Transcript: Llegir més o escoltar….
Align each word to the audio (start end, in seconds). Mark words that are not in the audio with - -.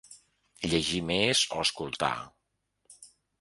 Llegir 0.71 1.01
més 1.09 1.43
o 1.59 1.59
escoltar…. 1.65 2.11